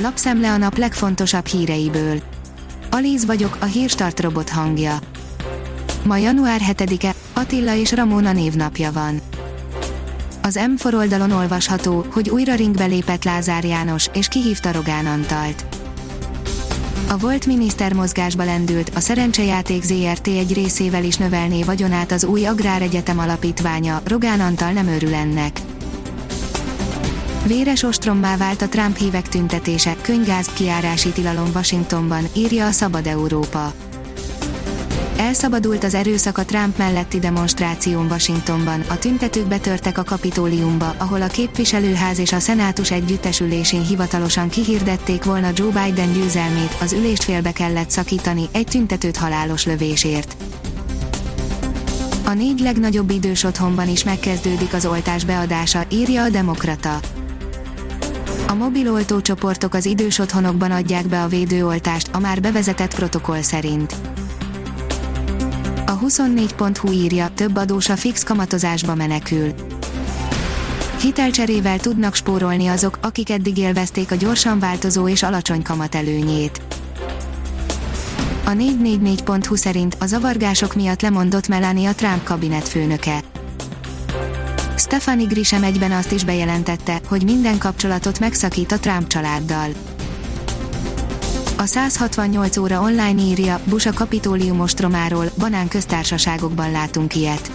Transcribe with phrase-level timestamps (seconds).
[0.00, 2.20] lapszemle a nap legfontosabb híreiből.
[2.90, 4.98] Alíz vagyok, a hírstart robot hangja.
[6.04, 9.20] Ma január 7-e, Attila és Ramona névnapja van.
[10.42, 15.64] Az M4 oldalon olvasható, hogy újra ringbe lépett Lázár János, és kihívta Rogán Antalt.
[17.08, 22.46] A volt miniszter mozgásba lendült, a szerencsejáték ZRT egy részével is növelné vagyonát az új
[22.46, 25.60] Agráregyetem alapítványa, Rogán Antal nem örül ennek.
[27.46, 33.72] Véres ostrombá vált a Trump hívek tüntetése, könygáz kiárási tilalom Washingtonban, írja a Szabad Európa.
[35.16, 41.26] Elszabadult az erőszak a Trump melletti demonstráción Washingtonban, a tüntetők betörtek a kapitóliumba, ahol a
[41.26, 47.90] képviselőház és a szenátus együttesülésén hivatalosan kihirdették volna Joe Biden győzelmét, az ülést félbe kellett
[47.90, 50.36] szakítani, egy tüntetőt halálos lövésért.
[52.24, 57.00] A négy legnagyobb idős otthonban is megkezdődik az oltás beadása, írja a Demokrata.
[58.48, 63.94] A mobil oltócsoportok az idős otthonokban adják be a védőoltást, a már bevezetett protokoll szerint.
[65.86, 69.52] A 24.hu írja, több adós a fix kamatozásba menekül.
[71.00, 76.60] Hitelcserével tudnak spórolni azok, akik eddig élvezték a gyorsan változó és alacsony kamat előnyét.
[78.44, 83.20] A 444.hu szerint a zavargások miatt lemondott Melania Trump kabinetfőnöke.
[84.78, 89.68] Stefani Grisem egyben azt is bejelentette, hogy minden kapcsolatot megszakít a Trump családdal.
[91.56, 97.50] A 168 óra online írja, Bush a kapitólium ostromáról, banán köztársaságokban látunk ilyet.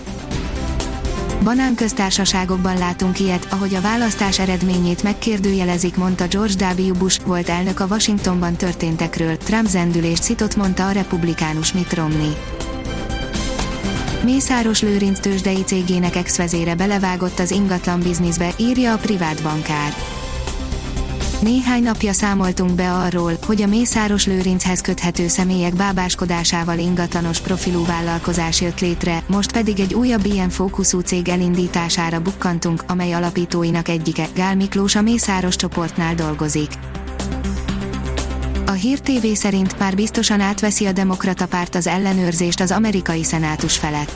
[1.44, 6.94] Banán köztársaságokban látunk ilyet, ahogy a választás eredményét megkérdőjelezik, mondta George W.
[6.94, 12.34] Bush, volt elnök a Washingtonban történtekről, Trump zendülést szitot mondta a republikánus Mitt Romney.
[14.24, 19.94] Mészáros Lőrinc tőzsdei cégének ex-vezére belevágott az ingatlan bizniszbe, írja a privát bankár.
[21.42, 28.62] Néhány napja számoltunk be arról, hogy a Mészáros Lőrinchez köthető személyek bábáskodásával ingatlanos profilú vállalkozás
[28.62, 34.56] jött létre, most pedig egy újabb ilyen fókuszú cég elindítására bukkantunk, amely alapítóinak egyike, Gál
[34.56, 36.72] Miklós a Mészáros csoportnál dolgozik.
[38.74, 43.78] A Hír TV szerint már biztosan átveszi a demokrata párt az ellenőrzést az amerikai szenátus
[43.78, 44.12] felett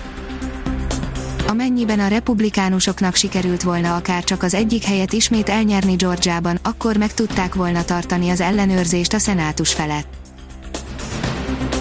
[1.47, 7.13] Amennyiben a republikánusoknak sikerült volna akár csak az egyik helyet ismét elnyerni Georgiában, akkor meg
[7.13, 10.07] tudták volna tartani az ellenőrzést a szenátus felett.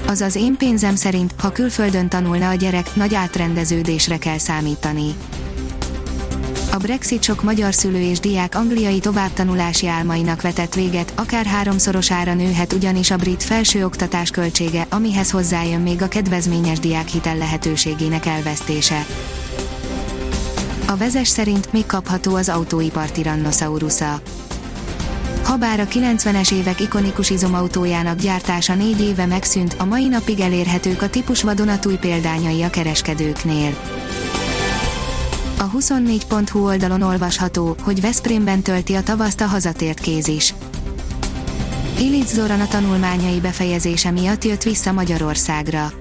[0.06, 5.14] Az az én pénzem szerint, ha külföldön tanulna a gyerek, nagy átrendeződésre kell számítani.
[6.76, 12.72] A Brexit sok magyar szülő és diák angliai továbbtanulási álmainak vetett véget, akár háromszorosára nőhet
[12.72, 19.06] ugyanis a brit felsőoktatás költsége, amihez hozzájön még a kedvezményes diákhitel lehetőségének elvesztése.
[20.86, 24.20] A vezes szerint még kapható az autóipar Tyrannosaurusza.
[25.44, 31.10] Habár a 90-es évek ikonikus izomautójának gyártása négy éve megszűnt, a mai napig elérhetők a
[31.10, 33.76] típus vadonatúj példányai a kereskedőknél.
[35.58, 40.54] A 24.hu oldalon olvasható, hogy Veszprémben tölti a tavaszt a hazatért kéz is.
[41.98, 45.92] Ilic Zoran a tanulmányai befejezése miatt jött vissza Magyarországra.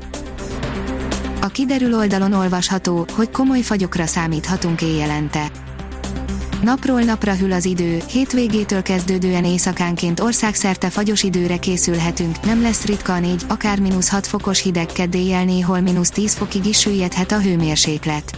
[1.41, 5.51] A kiderül oldalon olvasható, hogy komoly fagyokra számíthatunk éjjelente.
[6.63, 13.13] Napról napra hűl az idő, hétvégétől kezdődően éjszakánként országszerte fagyos időre készülhetünk, nem lesz ritka
[13.13, 17.41] a 4, akár mínusz 6 fokos hideg kedélyel néhol mínusz 10 fokig is süllyedhet a
[17.41, 18.37] hőmérséklet.